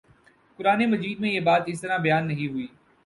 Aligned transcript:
قرآنِ 0.59 0.85
مجید 0.85 1.19
میں 1.19 1.31
یہ 1.31 1.39
بات 1.39 1.63
اس 1.67 1.81
طرح 1.81 1.97
بیان 1.97 2.27
نہیں 2.27 2.47
ہوئی 2.47 2.67